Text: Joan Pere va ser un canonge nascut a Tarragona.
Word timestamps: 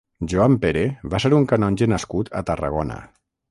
Joan 0.31 0.55
Pere 0.63 0.81
va 1.13 1.19
ser 1.27 1.31
un 1.41 1.45
canonge 1.53 1.89
nascut 1.93 2.35
a 2.39 2.45
Tarragona. 2.51 3.01